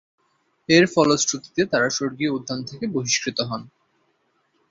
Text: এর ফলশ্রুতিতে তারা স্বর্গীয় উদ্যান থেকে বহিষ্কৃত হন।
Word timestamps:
এর 0.69 0.85
ফলশ্রুতিতে 0.93 1.61
তারা 1.71 1.87
স্বর্গীয় 1.89 2.31
উদ্যান 2.31 2.59
থেকে 2.63 2.85
বহিষ্কৃত 2.87 3.37
হন। 3.41 3.61